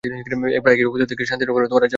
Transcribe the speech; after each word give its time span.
প্রায় 0.01 0.73
একই 0.75 0.85
অবস্থা 0.89 1.05
দেখা 1.09 1.19
গেছে 1.19 1.29
শান্তিনগর 1.31 1.55
ও 1.55 1.61
রাজারবাগ 1.63 1.77
অংশে। 1.85 1.89